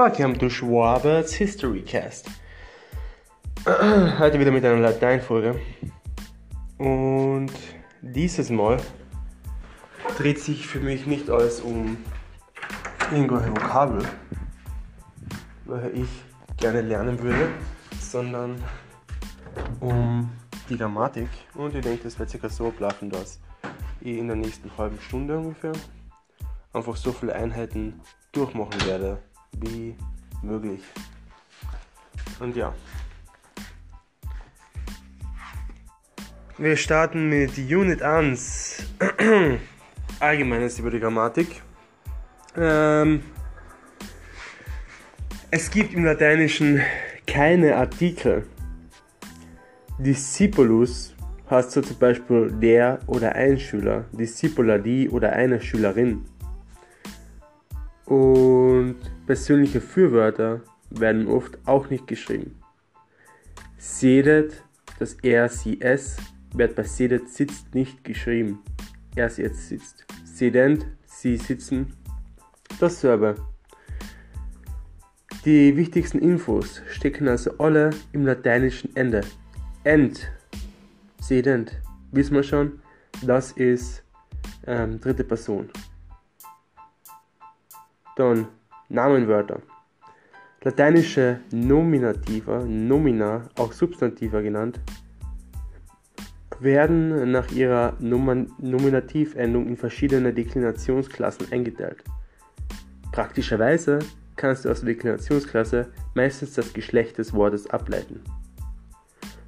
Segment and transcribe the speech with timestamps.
[0.00, 2.30] Welcome to Schwaberts History Cast.
[3.66, 5.60] Heute wieder mit einer Lateinfolge.
[6.78, 7.50] Und
[8.00, 8.76] dieses Mal
[10.16, 11.96] dreht sich für mich nicht alles um
[13.10, 14.04] irgendwelche Vokabel,
[15.64, 16.08] welche ich
[16.58, 17.48] gerne lernen würde,
[18.00, 18.62] sondern
[19.80, 20.30] um
[20.68, 21.28] die Grammatik.
[21.54, 23.40] Und ich denke, das wird circa so ablaufen, dass
[24.00, 25.72] ich in der nächsten halben Stunde ungefähr
[26.72, 29.18] einfach so viele Einheiten durchmachen werde
[29.52, 29.94] wie
[30.42, 30.80] möglich.
[32.40, 32.72] Und ja.
[36.56, 38.84] Wir starten mit Unit 1.
[40.20, 41.62] Allgemeines über die Grammatik.
[42.56, 43.22] Ähm,
[45.50, 46.80] es gibt im Lateinischen
[47.26, 48.46] keine Artikel.
[49.98, 51.14] Discipulus
[51.50, 56.24] heißt so zum Beispiel der oder ein Schüler, Discipula die oder eine Schülerin.
[58.08, 62.58] Und persönliche Fürwörter werden oft auch nicht geschrieben.
[63.76, 64.64] Sedet,
[64.98, 66.16] das er, sie, es,
[66.54, 68.60] wird bei sedet sitzt nicht geschrieben.
[69.14, 70.06] Er, sie, es sitzt.
[70.24, 71.92] Sedent, sie sitzen,
[72.80, 73.34] dasselbe.
[75.44, 79.20] Die wichtigsten Infos stecken also alle im lateinischen Ende.
[79.84, 80.30] End,
[81.20, 81.78] sedent,
[82.12, 82.80] wissen wir schon,
[83.20, 84.02] das ist
[84.66, 85.68] ähm, dritte Person.
[88.18, 88.48] Dann
[88.88, 89.62] Namenwörter.
[90.64, 94.80] Lateinische Nominativa, Nomina, auch Substantiva genannt,
[96.58, 102.02] werden nach ihrer Nominativendung in verschiedene Deklinationsklassen eingeteilt.
[103.12, 104.00] Praktischerweise
[104.34, 108.20] kannst du aus der Deklinationsklasse meistens das Geschlecht des Wortes ableiten.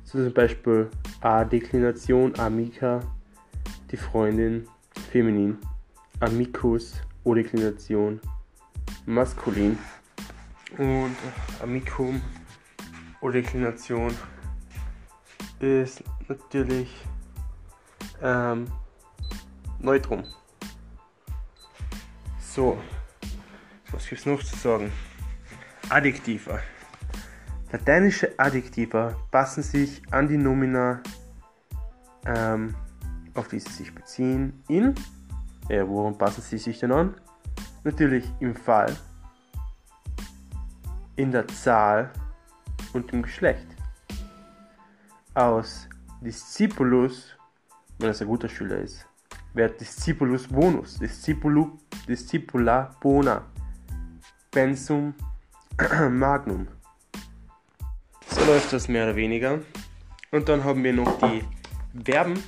[0.04, 0.88] So zum Beispiel
[1.22, 3.00] A-Deklination, Amica,
[3.90, 4.68] die Freundin,
[5.10, 5.58] feminin,
[6.20, 8.20] Amicus, O-Deklination,
[9.06, 9.78] maskulin
[10.78, 11.16] und
[11.62, 12.20] Amicum
[13.20, 14.14] oder Deklination
[15.60, 16.94] ist natürlich
[18.22, 18.66] ähm,
[19.78, 20.24] Neutrum.
[22.40, 22.78] So,
[23.92, 24.92] was gibt es noch zu sagen?
[25.88, 26.60] Adjektiva.
[27.72, 31.02] Lateinische Adjektiva passen sich an die Nomina,
[32.26, 32.74] ähm,
[33.34, 34.94] auf die sie sich beziehen, in.
[35.68, 37.14] Ja, worum passen sie sich denn an?
[37.84, 38.94] Natürlich im Fall,
[41.16, 42.10] in der Zahl
[42.92, 43.66] und im Geschlecht.
[45.34, 45.88] Aus
[46.20, 47.36] Discipulus,
[47.98, 49.06] wenn es ein guter Schüler ist,
[49.54, 53.46] wird Discipulus bonus, Discipulu, Discipula bona,
[54.50, 55.14] pensum
[56.10, 56.68] magnum.
[58.28, 59.58] So läuft das mehr oder weniger.
[60.30, 61.42] Und dann haben wir noch die
[62.04, 62.42] Verben.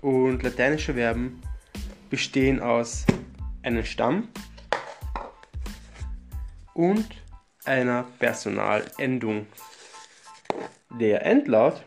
[0.00, 1.40] Und lateinische Verben
[2.10, 3.04] bestehen aus
[3.62, 4.28] einem Stamm,
[6.78, 7.06] und
[7.64, 9.48] einer Personalendung.
[11.00, 11.84] Der Endlaut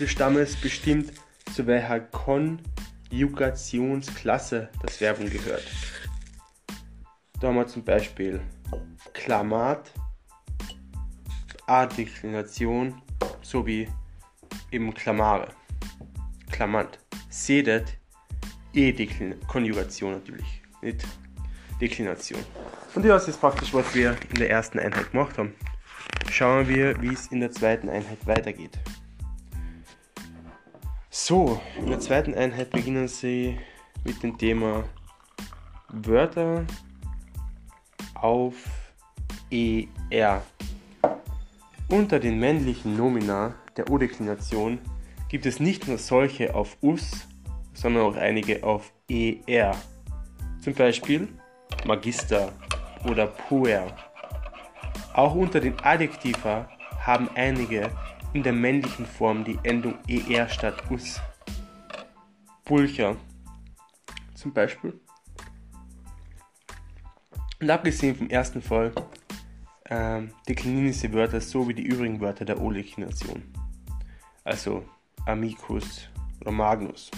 [0.00, 1.12] des Stammes bestimmt,
[1.54, 5.62] zu welcher Konjugationsklasse das Verbum gehört.
[7.40, 8.40] Da haben wir zum Beispiel
[9.12, 9.92] Klamat,
[11.66, 13.00] Adeklination
[13.42, 13.88] sowie
[14.72, 15.52] im Klamare.
[16.50, 16.98] Klamant.
[17.30, 17.96] Sedet,
[18.72, 21.06] E-Konjugation natürlich, nicht
[21.80, 22.44] Deklination.
[22.96, 25.54] Und ja, das ist praktisch, was wir in der ersten Einheit gemacht haben.
[26.30, 28.78] Schauen wir, wie es in der zweiten Einheit weitergeht.
[31.10, 33.58] So, in der zweiten Einheit beginnen sie
[34.02, 34.84] mit dem Thema
[35.90, 36.64] Wörter
[38.14, 38.54] auf
[39.50, 40.42] ER.
[41.90, 44.78] Unter den männlichen Nomina der O-Deklination
[45.28, 47.28] gibt es nicht nur solche auf US,
[47.74, 49.76] sondern auch einige auf ER.
[50.62, 51.28] Zum Beispiel
[51.84, 52.52] Magister
[53.10, 53.86] oder puer.
[55.14, 56.68] Auch unter den Adjektiva
[57.00, 57.90] haben einige
[58.32, 61.20] in der männlichen Form die Endung er statt us.
[62.64, 63.16] Pulcher
[64.34, 65.00] zum Beispiel.
[67.60, 68.92] Und abgesehen vom ersten Fall
[69.88, 73.42] ähm, deklinieren diese Wörter so wie die übrigen Wörter der O-Deklination.
[74.44, 74.84] Also
[75.24, 76.08] amicus
[76.40, 77.10] oder magnus.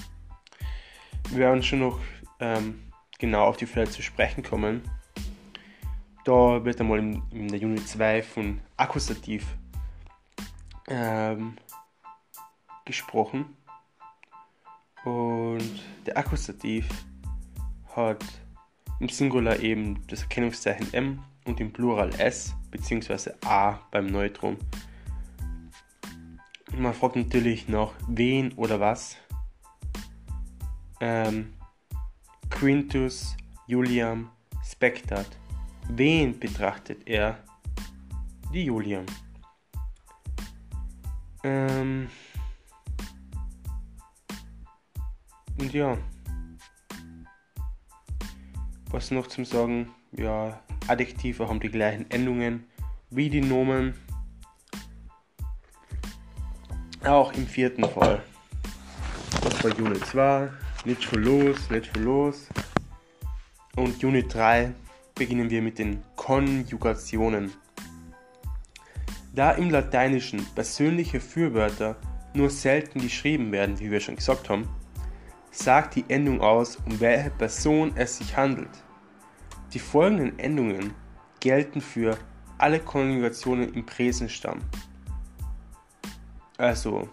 [1.30, 1.98] Wir werden schon noch
[2.40, 2.80] ähm,
[3.18, 4.82] genau auf die Fälle zu sprechen kommen.
[6.28, 9.46] Da wird einmal in, in der Unit 2 von Akkusativ
[10.86, 11.56] ähm,
[12.84, 13.56] gesprochen.
[15.06, 16.86] Und der Akkusativ
[17.96, 18.22] hat
[19.00, 23.30] im Singular eben das Erkennungszeichen M und im Plural S bzw.
[23.46, 24.58] A beim Neutrum.
[26.76, 29.16] Man fragt natürlich nach wen oder was.
[31.00, 31.54] Ähm,
[32.50, 33.34] Quintus
[33.66, 34.30] Juliam
[34.62, 35.26] Spectat
[35.88, 37.38] wen betrachtet er?
[38.52, 39.02] Die Julia.
[41.44, 42.08] Ähm
[45.58, 45.96] und ja.
[48.90, 49.90] Was noch zum Sagen?
[50.12, 52.64] Ja, Adjektive haben die gleichen Endungen
[53.11, 53.94] wie die Nomen.
[57.05, 58.23] Auch im vierten Fall.
[59.43, 60.50] Das war Unit 2.
[60.85, 62.49] Nicht schon los, nicht schon los.
[63.76, 64.73] Und Unit 3
[65.18, 67.52] beginnen wir mit den Konjugationen.
[69.34, 71.96] Da im Lateinischen persönliche Fürwörter
[72.34, 74.68] nur selten geschrieben werden, wie wir schon gesagt haben,
[75.50, 78.70] sagt die Endung aus, um welche Person es sich handelt.
[79.72, 80.94] Die folgenden Endungen
[81.40, 82.16] gelten für
[82.56, 84.60] alle Konjugationen im Präsensstamm.
[86.56, 87.08] Also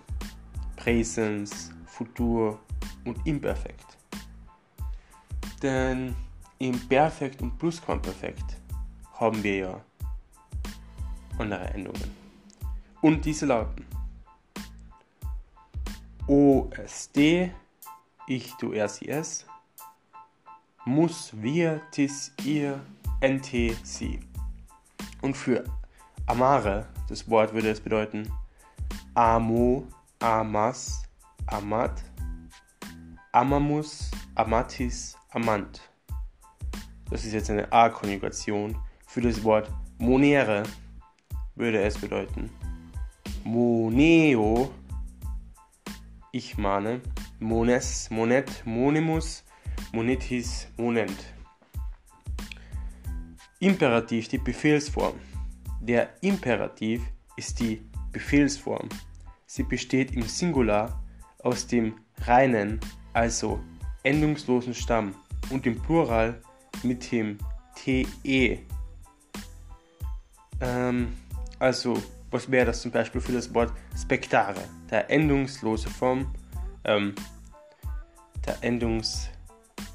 [0.76, 2.60] Präsens, Futur
[3.06, 3.98] und Imperfekt.
[5.62, 6.16] Denn
[6.60, 8.58] im Perfekt und Plusquamperfekt
[9.14, 9.82] haben wir ja
[11.38, 12.12] andere Endungen.
[13.02, 13.86] Und diese lauten
[16.28, 17.52] OSD,
[18.28, 19.46] ich, du, er, sie, es,
[20.86, 22.80] muss, wir, tis, ihr,
[23.24, 23.46] nt,
[23.84, 24.20] sie.
[25.22, 25.64] Und für
[26.26, 28.32] amare, das Wort würde es bedeuten
[29.14, 29.88] amo,
[30.20, 31.04] amas,
[31.48, 32.04] amat,
[33.32, 35.82] amamus, amatis, amant.
[37.10, 38.76] Das ist jetzt eine A-Konjugation.
[39.08, 40.64] Für das Wort monere
[41.56, 42.50] würde es bedeuten
[43.46, 44.72] moneo,
[46.32, 47.00] ich mahne,
[47.40, 49.44] mones, monet, monimus,
[49.94, 51.34] monetis, monent.
[53.60, 55.14] Imperativ die Befehlsform.
[55.80, 57.04] Der Imperativ
[57.38, 58.90] ist die Befehlsform.
[59.46, 61.04] Sie besteht im Singular
[61.44, 62.80] aus dem reinen,
[63.14, 63.60] also
[64.02, 65.14] endungslosen Stamm
[65.52, 66.42] und im Plural
[66.84, 67.38] mit dem
[67.76, 68.06] te.
[70.62, 71.14] Ähm,
[71.60, 72.02] also,
[72.32, 74.62] was wäre das zum Beispiel für das Wort Spektare?
[74.90, 76.34] Der endungslose Form,
[76.84, 77.14] ähm,
[78.46, 79.30] der Endungs,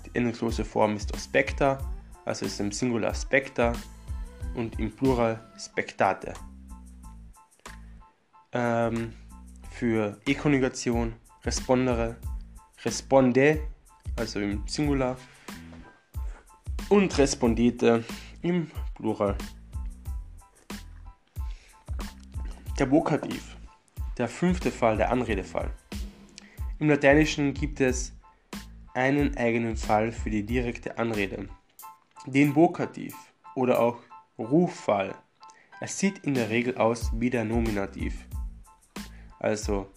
[0.07, 1.79] die endungslose Form ist auch Specta,
[2.25, 3.73] also ist im Singular Specta
[4.55, 6.35] und im Plural Spectate.
[8.53, 9.15] Ähm,
[9.71, 12.17] für E-Konjugation respondere,
[12.85, 13.61] responde,
[14.17, 15.17] also im Singular
[16.91, 18.05] und respondete
[18.43, 19.37] im Plural.
[22.79, 23.57] Der Vokativ,
[24.19, 25.71] der fünfte Fall, der Anredefall.
[26.79, 28.13] Im Lateinischen gibt es
[28.93, 31.49] einen eigenen Fall für die direkte Anrede,
[32.27, 33.15] den Vokativ
[33.55, 33.99] oder auch
[34.37, 35.15] Ruffall.
[35.81, 38.27] Es sieht in der Regel aus wie der Nominativ.
[39.39, 39.91] Also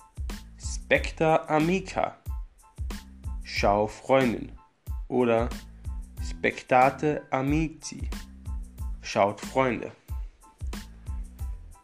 [0.57, 2.17] Specta Amica,
[3.43, 4.51] Schau Freundin
[5.07, 5.49] oder
[6.23, 8.09] Spectate Amici.
[9.01, 9.91] Schaut Freunde.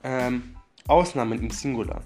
[0.03, 0.55] Ähm,
[0.87, 2.01] Ausnahmen im Singular.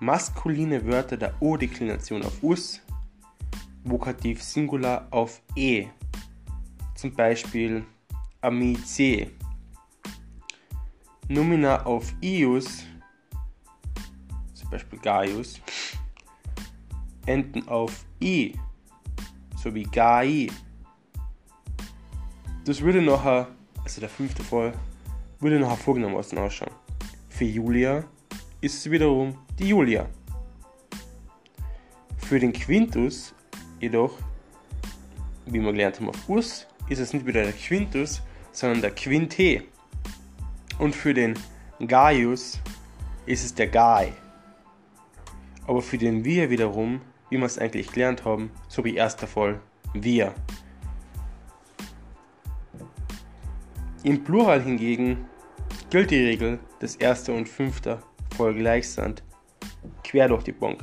[0.00, 2.80] Maskuline Wörter der O-Deklination auf us,
[3.84, 5.88] Vokativ Singular auf e.
[6.94, 7.84] Zum Beispiel
[8.40, 9.30] amice.
[11.28, 12.84] Nomina auf ius,
[14.54, 15.60] zum Beispiel Gaius.
[17.26, 18.54] Enden auf i,
[19.62, 20.48] sowie Gai
[22.70, 23.48] das würde nachher,
[23.82, 24.72] also der fünfte Fall,
[25.40, 26.70] würde nachher folgendermaßen ausschauen.
[27.28, 28.04] Für Julia
[28.60, 30.08] ist es wiederum die Julia.
[32.16, 33.34] Für den Quintus
[33.80, 34.16] jedoch,
[35.46, 38.22] wie wir gelernt haben auf Us, ist es nicht wieder der Quintus,
[38.52, 39.64] sondern der Quinte.
[40.78, 41.34] Und für den
[41.84, 42.60] Gaius
[43.26, 44.12] ist es der Gai.
[45.66, 47.00] Aber für den Wir wiederum,
[47.30, 49.60] wie wir es eigentlich gelernt haben, so wie erster Fall,
[49.92, 50.36] wir.
[54.02, 55.26] Im Plural hingegen
[55.90, 58.02] gilt die Regel, dass erster und fünfter
[58.34, 59.22] voll gleich sind,
[60.02, 60.82] quer durch die Bank.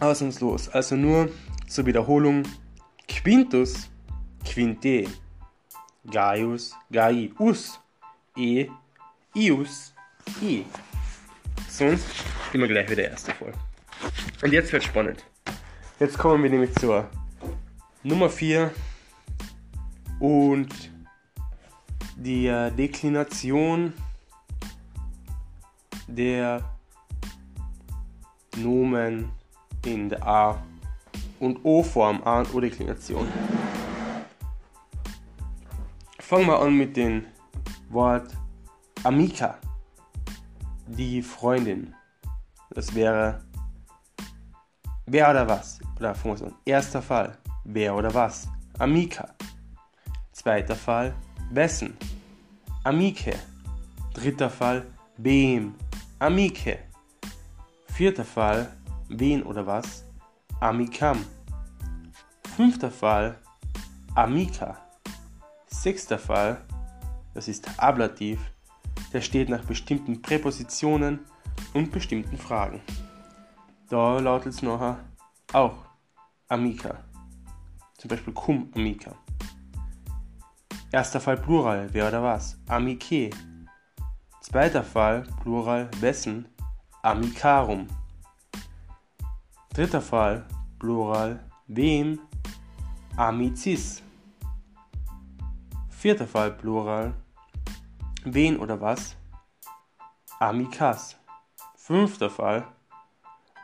[0.00, 1.30] Ausnahmslos, also nur
[1.66, 2.42] zur Wiederholung:
[3.08, 3.90] Quintus,
[4.44, 5.06] Quinte,
[6.10, 7.80] Gaius, Gaius,
[8.36, 8.68] E,
[9.34, 9.94] Ius,
[10.42, 10.66] I.
[11.68, 12.06] Sonst
[12.52, 13.52] immer gleich wieder erste voll.
[14.42, 15.24] Und jetzt wird spannend.
[15.98, 17.08] Jetzt kommen wir nämlich zur
[18.02, 18.70] Nummer 4
[20.20, 20.92] und
[22.16, 23.92] die äh, Deklination
[26.06, 26.62] der
[28.56, 29.30] Nomen
[29.84, 30.62] in der A-
[31.40, 33.26] und O-Form, A- und O-Deklination.
[36.18, 37.24] Fangen wir an mit dem
[37.88, 38.36] Wort
[39.02, 39.58] Amica,
[40.86, 41.94] die Freundin.
[42.70, 43.42] Das wäre
[45.06, 45.80] wer oder was.
[45.98, 46.54] Oder fangen wir an.
[46.64, 48.46] Erster Fall, wer oder was.
[48.78, 49.34] Amica.
[50.42, 51.14] Zweiter Fall,
[51.50, 51.98] wessen?
[52.82, 53.38] Amice.
[54.14, 54.86] Dritter Fall,
[55.18, 55.74] wem?
[56.18, 56.78] Amice.
[57.92, 58.74] Vierter Fall,
[59.10, 60.02] wen oder was?
[60.60, 61.26] Amicam.
[62.56, 63.36] Fünfter Fall,
[64.14, 64.78] Amica.
[65.66, 66.64] Sechster Fall,
[67.34, 68.40] das ist Ablativ,
[69.12, 71.18] der steht nach bestimmten Präpositionen
[71.74, 72.80] und bestimmten Fragen.
[73.90, 75.04] Da lautet es nachher
[75.52, 75.84] auch
[76.48, 77.04] Amica.
[77.98, 79.14] Zum Beispiel cum amica.
[80.92, 82.58] Erster Fall Plural, wer oder was?
[82.66, 83.30] Amice.
[84.40, 86.48] Zweiter Fall Plural, wessen?
[87.02, 87.86] Amicarum.
[89.72, 90.44] Dritter Fall
[90.80, 92.18] Plural, wem?
[93.16, 94.02] Amicis.
[95.90, 97.14] Vierter Fall Plural,
[98.24, 99.14] wen oder was?
[100.40, 101.16] Amicas.
[101.76, 102.66] Fünfter Fall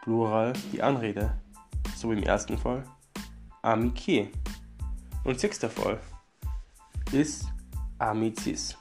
[0.03, 1.37] Plural, die Anrede,
[1.97, 2.85] so wie im ersten Fall
[3.63, 4.29] Amice.
[5.25, 5.99] Und sechster Fall
[7.13, 7.47] ist
[7.99, 8.77] Amicis.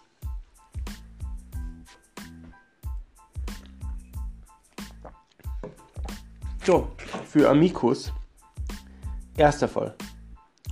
[6.66, 6.90] So,
[7.28, 8.12] für Amicus.
[9.38, 9.96] Erster Fall.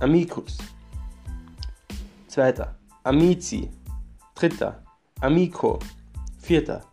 [0.00, 0.58] Amicus.
[2.26, 2.74] Zweiter.
[3.04, 3.70] Amici.
[4.34, 4.82] Dritter.
[5.20, 5.78] Amico.
[6.38, 6.84] Vierter.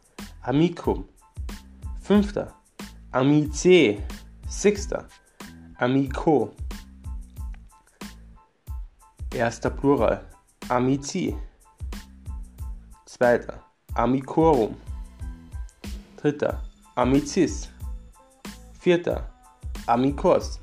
[0.44, 1.10] Amicum.
[2.00, 2.54] Fünfter.
[3.12, 4.04] Amice.
[4.48, 5.08] Sechster.
[5.78, 6.52] Amico.
[9.34, 10.31] Erster Plural.
[10.72, 11.36] Amici.
[13.06, 13.62] Zweiter.
[13.94, 14.78] Amicorum.
[16.16, 16.64] Dritter.
[16.96, 17.68] Amicis.
[18.80, 19.30] Vierter.
[19.86, 20.62] Amicos.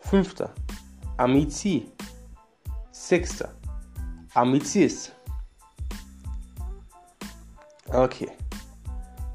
[0.00, 0.54] Fünfter.
[1.18, 1.92] Amici.
[2.92, 3.50] Sechster.
[4.32, 5.12] Amicis.
[7.88, 8.30] Okay.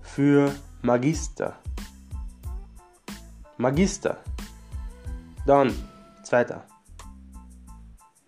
[0.02, 1.56] Für Magister.
[3.58, 4.18] Magister.
[5.46, 5.72] Dann,
[6.24, 6.66] zweiter.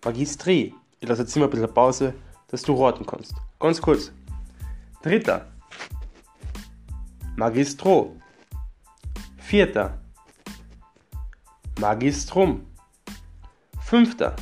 [0.04, 0.72] Magistri.
[1.02, 2.14] Ich lasse jetzt immer ein bisschen Pause,
[2.46, 3.34] dass du raten kannst.
[3.58, 4.12] Ganz kurz.
[5.02, 5.48] Dritter.
[7.34, 8.14] Magistro.
[9.36, 9.98] Vierter.
[11.80, 12.64] Magistrum.
[13.80, 14.36] Fünfter.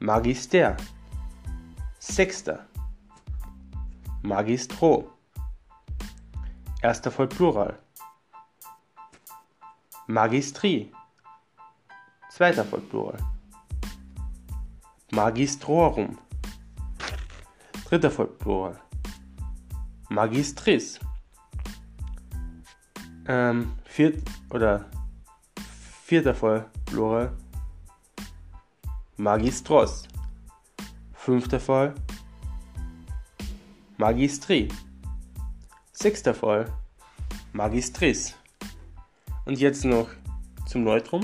[0.00, 0.76] Magister.
[2.00, 2.66] Sechster.
[4.22, 5.12] Magistro.
[6.82, 7.78] Erster voll Plural.
[10.08, 10.92] Magistri.
[12.30, 13.31] Zweiter voll Plural.
[15.12, 16.18] Magistrorum.
[17.84, 18.80] Dritter voll Plural.
[20.08, 20.98] Magistris
[23.26, 24.86] ähm, viert oder
[26.04, 27.32] vierter Fall Plural
[29.18, 30.08] Magistros.
[31.12, 31.94] Fünfter Fall
[33.98, 34.68] Magistri.
[35.92, 36.72] Sechster Fall
[37.52, 38.34] Magistris.
[39.44, 40.08] Und jetzt noch
[40.66, 41.22] zum Neutrum.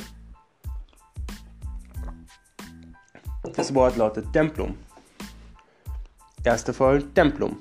[3.58, 4.78] Das Wort lautet Templum.
[6.44, 7.56] Erster Fall Templum.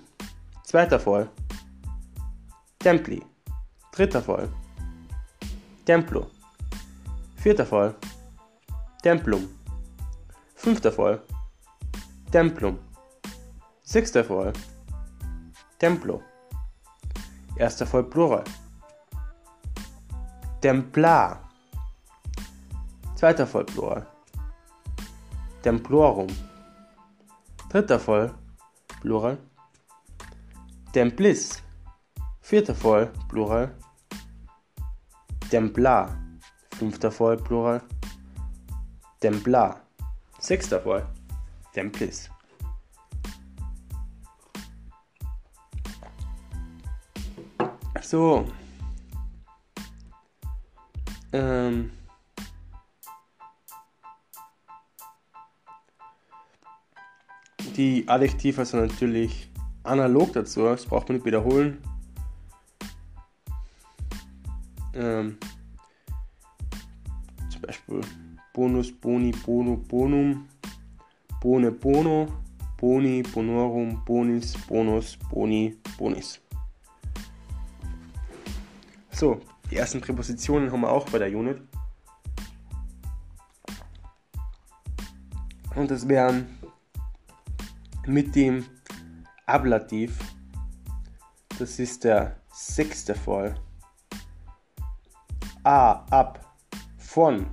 [0.64, 1.28] Zweiter Fall
[2.78, 3.26] Templi.
[3.92, 4.48] Dritter Fall.
[5.86, 6.28] Templo.
[7.38, 7.96] Vierter Fall.
[9.02, 9.50] Templum.
[10.54, 11.20] Fünfter Fall.
[12.32, 12.78] Templum.
[13.82, 14.54] Sechster Fall.
[15.80, 16.22] Templo.
[17.56, 18.44] Erster Fall Plural.
[20.62, 21.42] Templar.
[23.16, 24.06] Zweiter Fall Plural.
[25.68, 26.30] Templorum.
[27.70, 28.34] Dritter Fall
[29.02, 29.38] Plural.
[30.94, 31.62] Templis.
[32.40, 33.76] Vierter Fall Plural.
[35.50, 36.18] Templar.
[36.72, 37.82] Fünfter Fall Plural.
[39.20, 39.82] Templar.
[40.40, 41.06] Sechster Fall.
[41.74, 42.30] Templis.
[48.02, 48.48] So.
[51.34, 51.92] Ähm.
[57.78, 59.52] Die Adjektive sind natürlich
[59.84, 61.78] analog dazu, das braucht man nicht wiederholen.
[64.96, 65.38] Ähm,
[67.52, 68.02] zum Beispiel
[68.52, 70.48] Bonus, Boni, Bono, Bonum,
[71.40, 72.28] Bone, Bono,
[72.78, 76.42] Boni, Bonorum, Bonis, Bonus, Boni, Bonis.
[79.12, 81.62] So, die ersten Präpositionen haben wir auch bei der Unit.
[85.76, 86.57] Und das wären
[88.08, 88.66] mit dem
[89.46, 90.18] Ablativ,
[91.60, 93.56] das ist der sechste Fall.
[95.64, 96.46] A, ab,
[96.98, 97.48] von.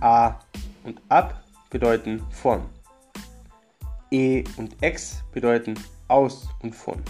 [0.00, 0.38] A
[0.84, 2.62] und ab bedeuten von.
[4.10, 5.74] E und ex bedeuten
[6.08, 7.02] aus und von.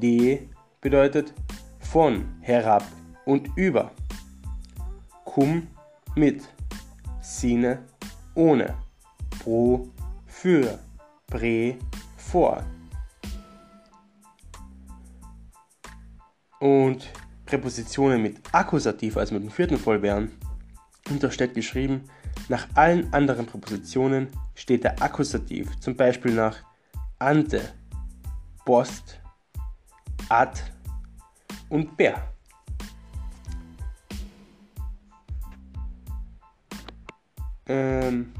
[0.00, 0.48] D
[0.80, 1.34] bedeutet
[1.80, 2.84] von, herab
[3.24, 3.90] und über.
[5.24, 5.66] Cum
[6.14, 6.48] mit.
[7.20, 7.84] sine,
[8.34, 8.74] ohne,
[9.42, 9.88] pro,
[10.26, 10.78] für,
[11.30, 11.78] pre,
[12.16, 12.64] vor.
[16.58, 17.08] Und
[17.46, 20.30] Präpositionen mit Akkusativ, also mit dem vierten Vollbeeren,
[21.08, 22.04] und da steht geschrieben,
[22.48, 26.56] nach allen anderen Präpositionen steht der Akkusativ, zum Beispiel nach
[27.18, 27.72] ante,
[28.64, 29.20] post,
[30.28, 30.60] ad
[31.68, 32.22] und per.
[37.66, 38.32] Ähm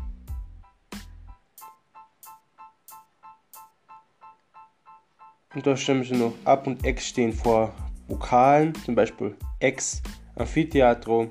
[5.54, 7.74] und da stimmen sie noch ab und ex stehen vor
[8.08, 10.02] Vokalen, zum Beispiel ex,
[10.36, 11.30] Amphitheatro.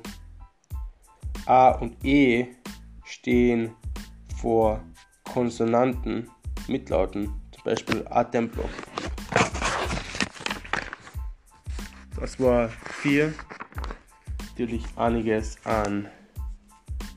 [1.46, 2.48] A und E
[3.04, 3.72] stehen
[4.40, 4.84] vor
[5.24, 6.30] Konsonanten,
[6.68, 8.64] Mitlauten, zum Beispiel A Templo.
[12.20, 12.70] Das war
[13.02, 13.34] vier.
[14.50, 16.08] Natürlich einiges an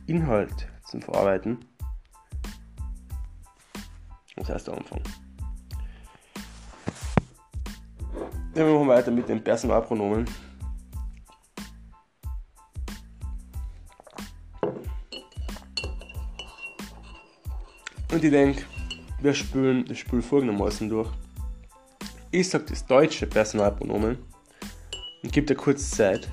[0.07, 1.59] Inhalt zum Verarbeiten.
[4.37, 5.03] Das heißt der Anfang.
[8.55, 10.27] Wir machen weiter mit den Personalpronomen.
[18.13, 18.65] Und ich denke,
[19.23, 21.09] wir spülen das Spiel folgendermaßen durch.
[22.31, 24.19] Ich sage das deutsche Personalpronomen
[25.23, 26.29] und gebe dir kurz Zeit.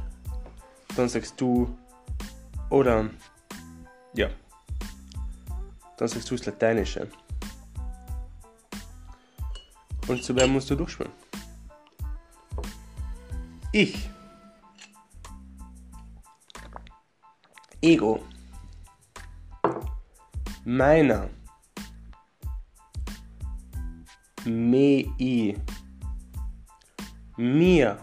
[0.97, 1.73] Dann sagst du,
[2.69, 3.09] oder
[4.13, 4.27] ja,
[5.97, 7.07] dann sagst du das lateinische.
[10.09, 11.28] Und so werden musst du durchspielen.
[13.71, 14.09] Ich.
[17.81, 18.23] Ego.
[20.65, 21.29] Meiner.
[24.45, 25.55] Mei.
[27.37, 27.97] Mir.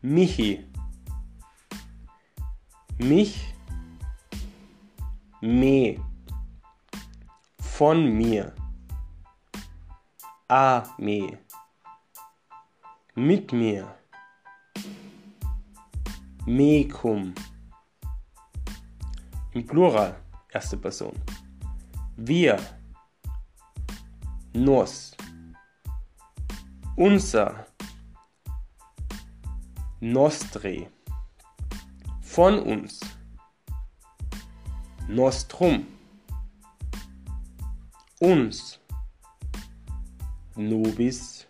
[0.00, 0.64] Michi.
[2.98, 3.54] Mich.
[5.42, 6.00] Me.
[7.58, 8.54] Von mir.
[10.48, 11.38] A me
[13.20, 13.94] mit mir.
[16.46, 17.34] Mecum.
[19.52, 20.16] Im Plural,
[20.50, 21.14] erste Person.
[22.16, 22.58] Wir.
[24.54, 25.14] Nos.
[26.96, 27.66] Unser.
[30.00, 30.86] Nostre.
[32.22, 33.00] Von uns.
[35.08, 35.86] Nostrum.
[38.20, 38.80] Uns.
[40.56, 41.46] Nobis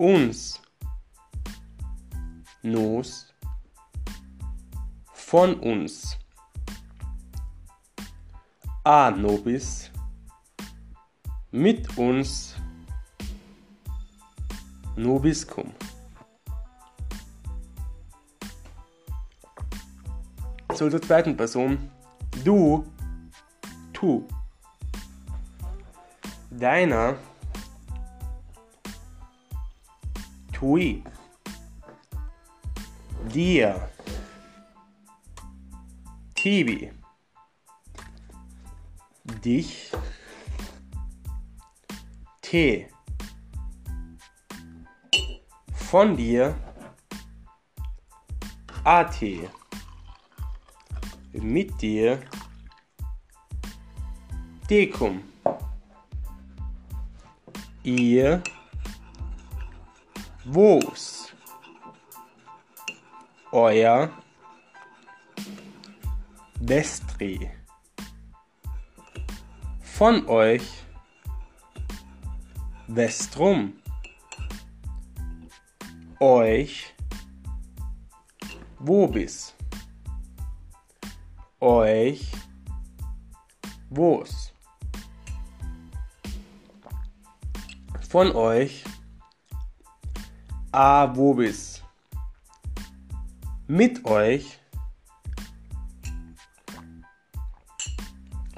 [0.00, 0.58] uns,
[2.62, 3.34] nos,
[5.12, 6.18] von uns,
[8.82, 9.90] a nobis,
[11.50, 12.56] mit uns,
[14.96, 15.70] nobiscum.
[20.74, 21.90] Zur zweiten Person.
[22.42, 22.86] Du,
[23.92, 24.26] tu.
[26.48, 27.18] Deiner
[30.60, 31.02] Tui.
[33.32, 33.88] Dir.
[36.34, 36.92] Tibi.
[39.42, 39.90] Dich.
[42.42, 42.90] Te.
[45.72, 46.54] Von dir.
[48.84, 49.18] AT.
[51.32, 52.20] Mit dir.
[54.68, 55.22] Dekum.
[57.82, 58.42] Ihr
[60.52, 61.32] vos,
[63.52, 64.10] euer,
[66.60, 67.48] vestri,
[69.80, 70.68] von euch,
[72.88, 73.74] vestrum,
[76.18, 76.96] euch,
[78.80, 79.54] vobis,
[81.60, 82.32] euch,
[83.88, 84.52] vos,
[88.08, 88.82] von euch,
[90.72, 91.82] A vobis.
[93.66, 94.60] Mit euch.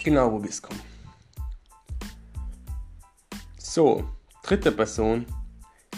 [0.04, 0.80] Genau, wo wir kommen.
[3.56, 4.06] So,
[4.42, 5.24] dritte Person.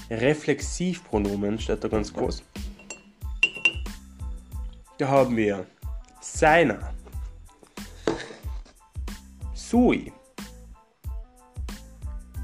[0.09, 2.45] Reflexivpronomen steht da ganz groß.
[4.99, 5.67] Da haben wir
[6.21, 6.95] seiner,
[9.53, 10.13] sui,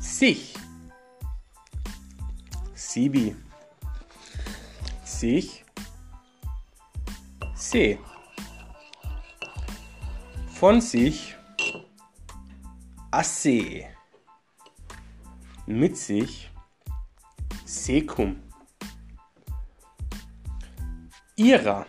[0.00, 0.54] sich,
[2.74, 3.36] sibi
[5.20, 5.66] sich,
[7.54, 7.98] se.
[10.48, 11.36] Von sich,
[13.10, 13.84] asse.
[15.66, 16.50] Mit sich,
[17.66, 18.40] secum.
[21.36, 21.86] Ihrer,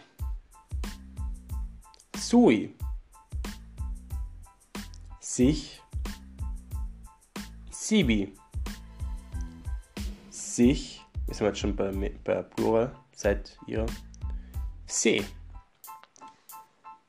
[2.17, 2.75] sui.
[5.21, 5.81] Sich,
[7.69, 8.33] sibi.
[10.29, 11.91] Sich, wir sind jetzt schon bei,
[12.25, 13.85] bei Plural, seit ihr.
[14.87, 15.23] Se.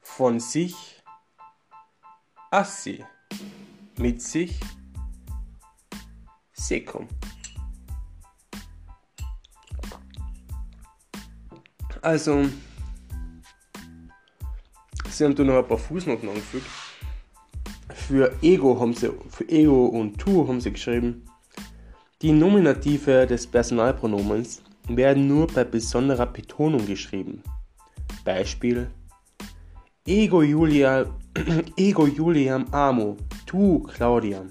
[0.01, 1.03] Von sich,
[2.51, 3.05] assi.
[3.99, 4.59] Mit sich,
[6.53, 7.09] secum.
[12.01, 12.47] Also,
[15.09, 16.67] sie haben da noch ein paar Fußnoten angefügt.
[17.95, 21.25] Für Ego, haben sie, für Ego und Tu haben sie geschrieben,
[22.23, 27.43] die Nominative des Personalpronomens werden nur bei besonderer Betonung geschrieben.
[28.25, 28.91] Beispiel
[30.07, 31.07] Ego Julia,
[31.77, 33.17] Ego Juliam amo,
[33.47, 34.45] tu Claudia.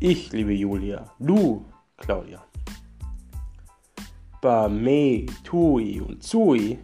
[0.00, 1.64] Ich liebe Julia, du
[1.96, 2.46] Claudia
[4.46, 6.78] bei me, tui und sui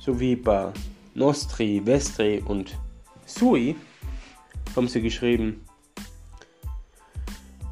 [0.00, 0.72] sowie bei
[1.14, 2.76] nostri, vestri und
[3.24, 3.76] sui
[4.74, 5.64] haben sie geschrieben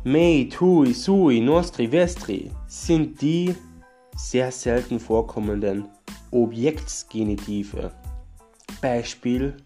[0.05, 3.55] me, tui, sui, nostri, vestri sind die
[4.17, 5.89] sehr selten vorkommenden
[6.31, 7.93] Objektsgenitive.
[8.81, 9.57] Beispiel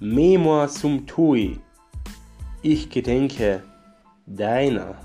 [0.00, 1.58] Memor sum tui.
[2.62, 3.62] Ich gedenke
[4.26, 4.96] deiner.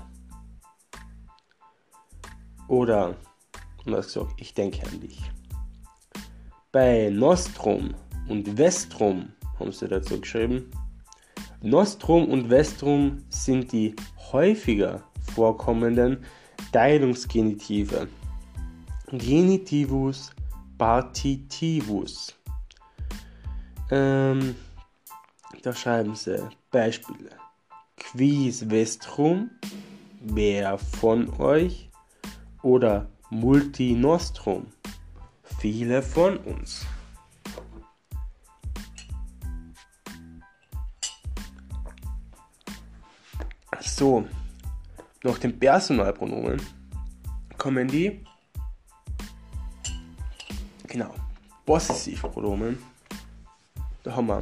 [2.68, 3.16] Oder,
[3.84, 5.22] anders gesagt, ich denke an dich.
[6.72, 7.94] Bei Nostrum
[8.28, 10.70] und Vestrum haben sie dazu geschrieben.
[11.62, 13.94] Nostrum und Vestrum sind die
[14.32, 15.02] häufiger
[15.34, 16.24] vorkommenden
[16.72, 18.08] Teilungsgenitive.
[19.10, 20.32] Genitivus
[20.78, 22.34] partitivus.
[23.90, 24.56] Ähm,
[25.62, 27.30] da schreiben sie Beispiele.
[27.96, 29.50] Quis vestrum,
[30.20, 31.92] wer von euch?
[32.62, 34.66] oder Multinostrum.
[35.58, 36.86] Viele von uns.
[44.02, 44.26] So,
[45.22, 46.60] nach dem Personalpronomen
[47.56, 48.24] kommen die,
[50.88, 51.14] genau,
[51.64, 52.82] Possessivpronomen.
[54.02, 54.40] Da haben wir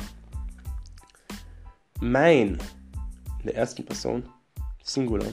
[2.01, 2.59] mein
[3.41, 4.27] in der ersten Person,
[4.83, 5.31] Singular,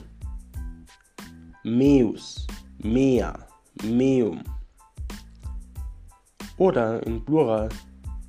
[1.64, 2.46] meus
[2.80, 3.34] mea,
[3.82, 4.44] meum.
[6.58, 7.70] Oder in Plural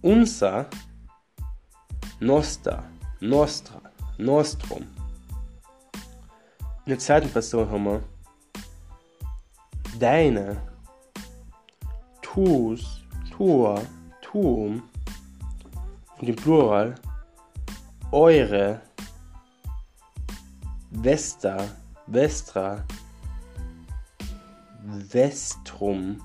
[0.02, 0.70] unser,
[2.20, 2.84] noster,
[3.18, 3.82] nostra,
[4.16, 4.97] nostrum.
[6.88, 8.02] In der zweiten Person haben wir.
[9.98, 10.56] Deine,
[12.22, 13.78] tus, tua,
[14.22, 14.82] tuum.
[16.18, 16.94] Und im Plural.
[18.10, 18.80] Eure,
[20.92, 21.58] Vesta,
[22.06, 22.82] Vestra,
[24.82, 26.22] Vestrum.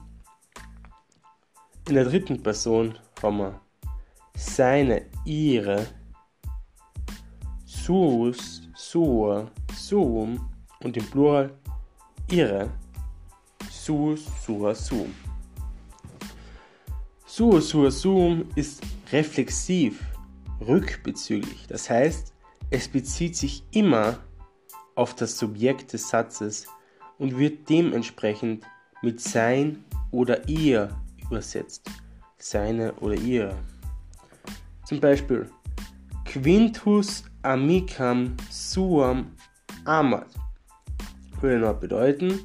[1.89, 3.60] In der dritten Person haben wir
[4.38, 5.88] seine, ihre,
[7.65, 10.52] sus, sur, sum
[10.84, 11.54] und im Plural
[12.32, 12.69] ihre,
[13.69, 15.13] sus, sur, sum.
[17.26, 20.00] Sur, sur, sum ist reflexiv,
[20.62, 21.65] rückbezüglich.
[21.67, 22.34] Das heißt,
[22.69, 24.19] es bezieht sich immer
[24.96, 26.67] auf das Subjekt des Satzes
[27.17, 28.65] und wird dementsprechend
[29.02, 30.89] mit sein oder ihr
[31.22, 31.89] übersetzt.
[32.38, 33.56] Seine oder ihre.
[34.86, 35.50] Zum Beispiel
[36.26, 39.32] Quintus amicam suam
[39.86, 40.42] amat.
[41.43, 42.39] Würde noch bedeuten,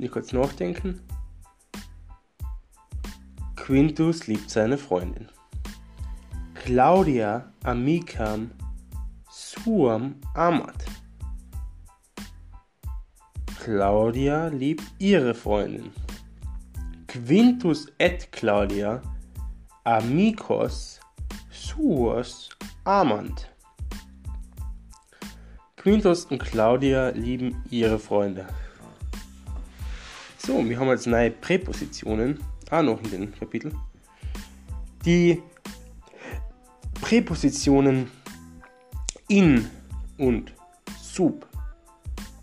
[0.00, 1.00] ich kurz nachdenken.
[3.54, 5.28] Quintus liebt seine Freundin.
[6.54, 8.50] Claudia amicam
[9.30, 10.86] suam amat.
[13.62, 15.92] Claudia liebt ihre Freundin.
[17.06, 19.02] Quintus et Claudia
[19.84, 20.98] amicos
[21.48, 22.48] suos
[22.82, 23.55] amant.
[25.86, 28.44] Quintus und Claudia lieben ihre Freunde.
[30.36, 32.40] So, wir haben jetzt neue Präpositionen,
[32.72, 33.70] auch noch in dem Kapitel.
[35.04, 35.40] Die
[37.00, 38.10] Präpositionen
[39.28, 39.70] in
[40.18, 40.52] und
[41.00, 41.46] sub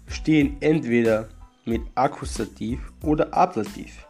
[0.08, 1.27] stehen entweder
[1.65, 4.08] mit Akkusativ oder Ablativ.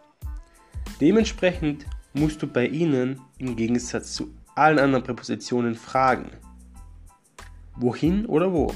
[1.01, 6.29] Dementsprechend musst du bei ihnen im Gegensatz zu allen anderen Präpositionen fragen.
[7.77, 8.71] Wohin oder wo?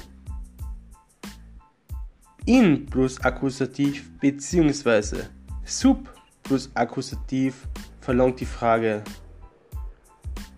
[2.48, 5.26] In plus Akkusativ bzw.
[5.66, 6.10] sub
[6.44, 7.68] plus Akkusativ
[8.02, 9.04] verlangt die Frage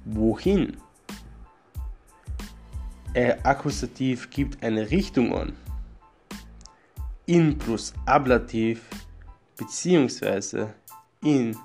[0.06, 0.78] wohin?
[3.14, 5.54] Äh, Akkusativ gibt eine Richtung an
[7.30, 8.90] in plus Ablativ
[9.56, 10.74] beziehungsweise
[11.24, 11.56] in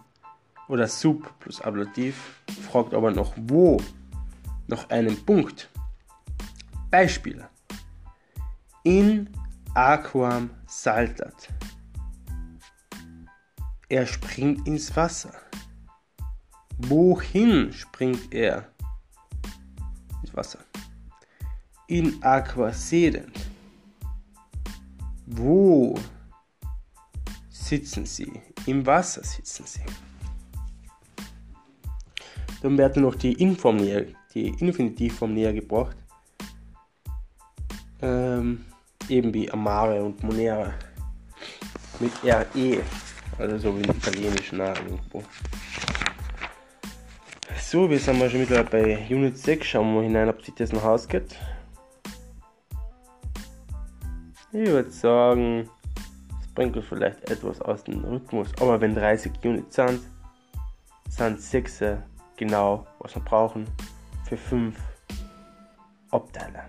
[0.68, 3.78] oder Sub plus Ablativ, fragt aber noch wo,
[4.66, 5.70] noch einen Punkt.
[6.90, 7.48] Beispiele.
[8.82, 9.30] In
[9.74, 11.48] aquam saltat.
[13.88, 15.34] Er springt ins Wasser.
[16.78, 18.68] Wohin springt er?
[20.22, 20.60] Ins Wasser.
[21.88, 23.38] In aqua sedent.
[25.26, 25.98] Wo
[27.50, 28.32] sitzen sie?
[28.66, 29.84] Im Wasser sitzen sie.
[32.62, 35.96] Dann wird noch die Inform näher, die Infinitivform näher gebracht.
[38.00, 38.64] Ähm,
[39.08, 40.72] eben wie Amare und Monera.
[42.00, 42.82] Mit RE.
[43.38, 45.22] Also so wie im italienischen irgendwo.
[47.60, 49.66] So, wir sind mal schon mittlerweile bei Unit 6.
[49.66, 51.36] Schauen wir mal hinein, ob sich das noch ausgeht.
[54.52, 55.68] Ich würde sagen,
[56.40, 58.48] es bringt uns vielleicht etwas aus dem Rhythmus.
[58.60, 60.00] Aber wenn 30 Units sind,
[61.08, 61.82] sind 6
[62.36, 63.66] genau, was wir brauchen
[64.28, 64.76] für 5
[66.12, 66.66] Abteile.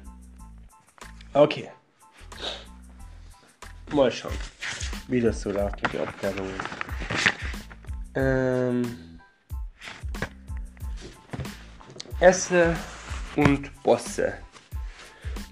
[1.34, 1.69] Okay.
[3.93, 4.34] Mal schauen,
[5.08, 6.54] wie das so läuft mit den Abteilungen.
[8.15, 9.19] Ähm,
[12.19, 12.76] Esse
[13.36, 14.34] und Bosse.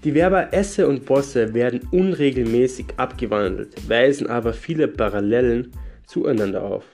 [0.02, 5.72] Die Verba esse und bosse werden unregelmäßig abgewandelt, weisen aber viele Parallelen
[6.06, 6.84] zueinander auf.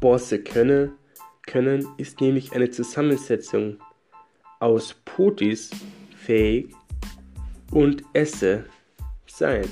[0.00, 0.92] Bosse können
[1.46, 3.78] können ist nämlich eine Zusammensetzung
[4.58, 5.70] aus Potis,
[6.16, 6.74] fähig,
[7.70, 8.64] und esse,
[9.36, 9.68] sein.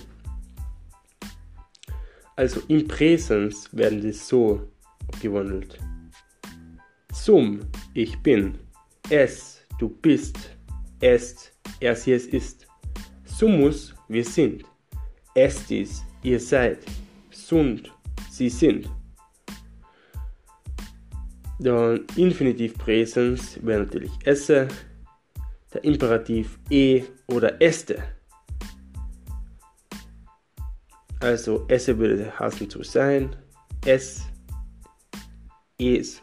[2.37, 4.68] Also im Präsens werden die so
[5.22, 5.79] gewandelt.
[7.12, 7.61] Sum,
[7.94, 8.59] ich bin.
[9.09, 10.37] Es, du bist.
[11.00, 12.66] Est, er, sie, es ist.
[13.24, 14.64] Summus, wir sind.
[15.35, 16.79] Estis, ihr seid.
[17.31, 17.92] Sunt,
[18.31, 18.88] sie sind.
[21.61, 24.68] Dann Infinitiv Präsens wäre natürlich esse,
[25.72, 28.13] der Imperativ e oder este.
[31.25, 33.35] Also esse würde heißen zu sein,
[33.87, 34.25] es,
[35.79, 36.21] es,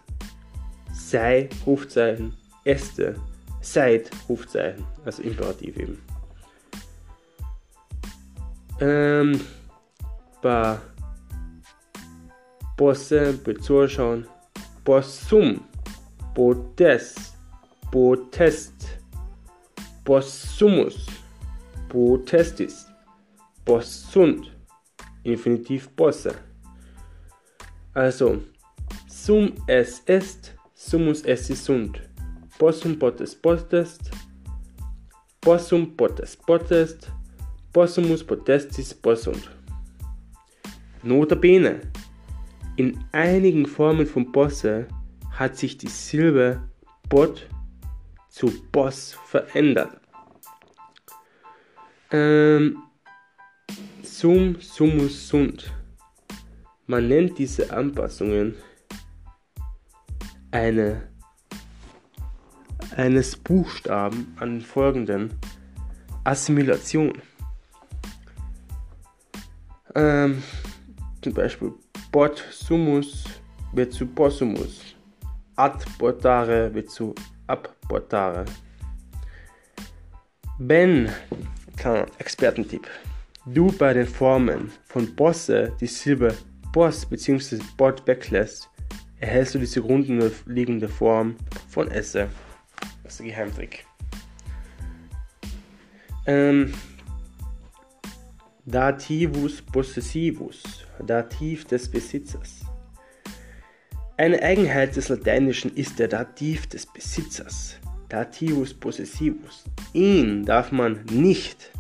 [0.94, 3.16] sei, Rufzeichen, este,
[3.62, 5.98] seid, Rufzeichen, also Imperativ eben.
[8.80, 9.42] Ähm,
[10.40, 10.78] bei
[12.78, 14.28] Bosse, bei Zuschauen,
[14.86, 15.62] possum,
[16.36, 17.16] potes,
[17.90, 19.00] potest,
[20.06, 21.08] possumus,
[21.90, 22.86] potestis,
[23.66, 24.61] possunt,
[25.24, 26.34] Infinitiv posse.
[27.94, 28.42] Also,
[29.08, 32.02] sum es est, sumus esti sunt,
[32.58, 34.12] possum potes potest,
[35.42, 37.12] possum potes potest,
[37.74, 39.50] possumus potestis possunt.
[41.04, 41.82] Notabene,
[42.78, 44.88] in einigen Formen von Bosse
[45.32, 46.62] hat sich die Silbe
[47.10, 47.48] Bot
[48.30, 50.00] zu Boss verändert.
[52.12, 52.78] Ähm,
[54.22, 55.72] sum, sumus, sunt.
[56.86, 58.54] Man nennt diese Anpassungen
[60.52, 61.10] eine,
[62.96, 65.34] eines Buchstaben an folgenden
[66.24, 67.20] Assimilation.
[69.96, 70.44] Ähm,
[71.24, 71.74] zum Beispiel
[72.12, 73.24] Bot sumus
[73.74, 74.96] wird zu possumus.
[75.56, 77.16] Ad portare wird zu
[77.48, 78.46] abportare.
[80.60, 81.10] Ben,
[81.76, 82.88] kleiner Expertentipp,
[83.46, 86.36] du bei den Formen von Bosse die Silbe
[86.72, 87.60] Boss bzw.
[87.78, 88.70] Bot weglässt,
[89.20, 91.36] erhältst du diese grundlegende Form
[91.70, 92.30] von Esse.
[93.04, 93.86] Das ist der Geheimtrick.
[96.26, 96.74] Ähm,
[98.66, 102.62] Dativus possessivus, Dativ des Besitzers.
[104.18, 107.78] Eine Eigenheit des Lateinischen ist der Dativ des Besitzers,
[108.08, 109.64] Dativus possessivus.
[109.94, 111.72] Ihn darf man nicht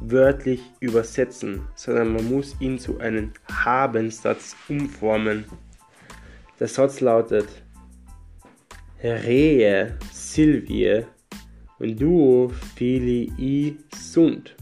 [0.00, 5.44] wörtlich übersetzen, sondern man muss ihn zu einem Habenssatz umformen.
[6.58, 7.48] Der Satz lautet
[9.02, 11.04] Rehe Silvie
[11.78, 14.54] duo filii sunt.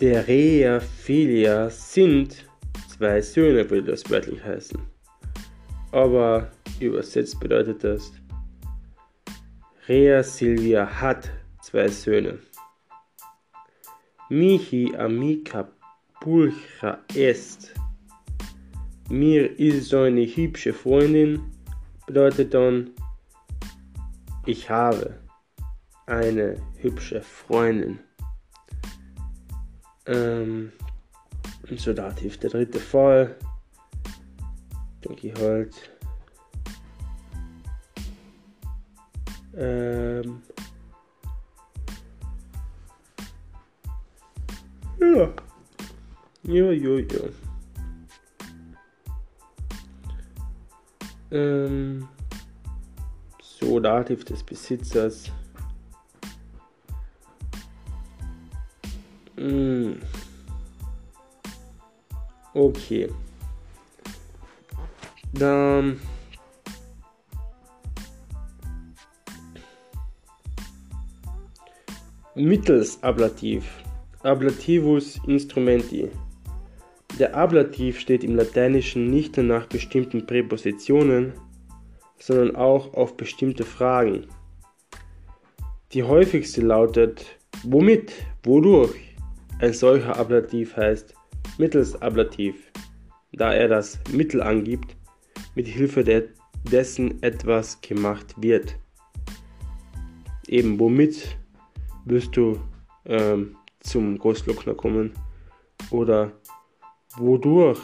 [0.00, 2.46] Der Rea Filia sind
[2.88, 4.80] zwei Söhne, würde das wörtlich heißen.
[5.92, 8.10] Aber übersetzt bedeutet das,
[9.88, 11.30] Rea Silvia hat
[11.70, 12.38] zwei Söhne.
[14.28, 15.68] Mihi amica
[16.20, 17.72] pulchra est.
[19.08, 21.40] Mir ist so eine hübsche Freundin,
[22.06, 22.90] bedeutet dann,
[24.46, 25.18] ich habe
[26.06, 27.98] eine hübsche Freundin.
[30.06, 30.72] Ähm,
[31.76, 33.36] So Dativ, der dritte Fall.
[35.04, 35.74] Denke ich halt.
[39.54, 40.42] Ähm.
[45.16, 45.32] Ja.
[46.42, 47.20] Ja, ja, ja.
[51.32, 52.08] Ähm.
[53.42, 55.30] So, Dativ des Besitzers.
[59.36, 59.94] Mm.
[62.54, 63.10] Okay.
[65.32, 66.00] Dann
[72.34, 73.79] mittels Ablativ.
[74.22, 76.10] Ablativus instrumenti.
[77.18, 81.32] Der Ablativ steht im Lateinischen nicht nur nach bestimmten Präpositionen,
[82.18, 84.26] sondern auch auf bestimmte Fragen.
[85.92, 87.24] Die häufigste lautet
[87.62, 89.16] womit, wodurch.
[89.58, 91.14] Ein solcher Ablativ heißt
[91.56, 92.70] mittels Ablativ,
[93.32, 94.96] da er das Mittel angibt,
[95.54, 96.24] mit Hilfe der,
[96.70, 98.76] dessen etwas gemacht wird.
[100.46, 101.38] Eben womit
[102.04, 102.60] wirst du
[103.06, 105.12] ähm, zum Großglockner kommen
[105.90, 106.32] oder
[107.16, 107.80] wodurch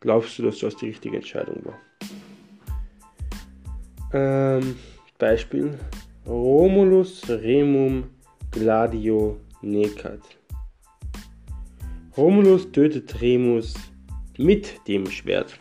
[0.00, 1.78] glaubst du, dass das die richtige Entscheidung war?
[4.12, 4.76] Ähm,
[5.18, 5.78] Beispiel
[6.26, 8.04] Romulus Remum
[8.50, 10.20] Gladio Necat.
[12.16, 13.74] Romulus tötet Remus
[14.36, 15.58] mit dem Schwert.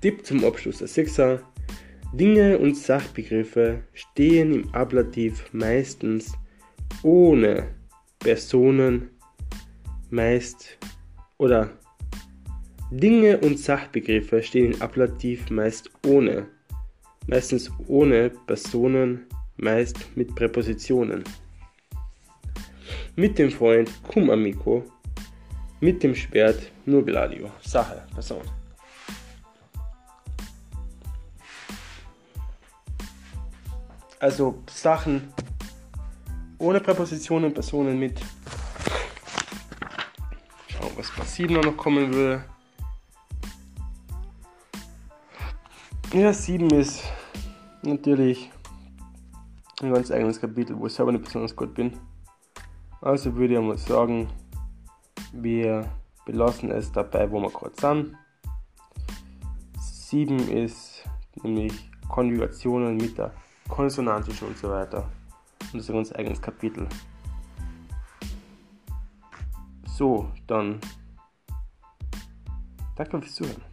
[0.00, 1.40] Tipp zum Abschluss der Sechser.
[2.12, 6.32] Dinge und Sachbegriffe stehen im Ablativ meistens
[7.02, 7.74] ohne
[8.18, 9.10] Personen,
[10.10, 10.78] meist
[11.38, 11.70] oder
[12.90, 16.46] Dinge und Sachbegriffe stehen im Ablativ meist ohne,
[17.26, 21.24] meistens ohne Personen, meist mit Präpositionen.
[23.16, 24.84] Mit dem Freund cum amico,
[25.80, 28.42] mit dem Schwert nur Gladio, Sache, Person.
[34.20, 35.32] Also Sachen
[36.62, 38.20] ohne Präpositionen, Personen mit.
[40.68, 42.44] Schauen, was bei 7 noch kommen würde.
[46.12, 47.02] Ja, 7 ist
[47.82, 48.50] natürlich
[49.80, 51.98] ein ganz eigenes Kapitel, wo ich selber nicht besonders gut bin.
[53.00, 54.28] Also würde ich mal sagen,
[55.32, 55.90] wir
[56.24, 58.16] belassen es dabei, wo wir gerade sind.
[59.80, 61.02] 7 ist
[61.42, 63.32] nämlich Konjugationen mit der
[63.68, 65.08] konsonantischen und so weiter.
[65.72, 66.86] Das ist ein ganz eigenes Kapitel.
[69.86, 70.80] So, dann
[72.94, 73.71] danke fürs Zuhören.